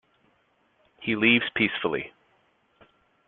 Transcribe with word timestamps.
He 0.99 1.15
leaves 1.15 1.43
peacefully. 1.55 2.11